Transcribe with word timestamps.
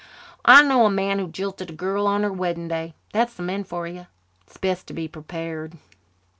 "I 0.45 0.63
know 0.63 0.87
a 0.87 0.89
man 0.89 1.19
who 1.19 1.27
jilted 1.27 1.69
a 1.69 1.73
girl 1.73 2.07
on 2.07 2.23
her 2.23 2.33
wedding 2.33 2.67
day. 2.67 2.95
That's 3.13 3.35
the 3.35 3.43
men 3.43 3.63
for 3.63 3.85
you. 3.85 4.07
It's 4.47 4.57
best 4.57 4.87
to 4.87 4.95
be 4.95 5.07
prepared." 5.07 5.77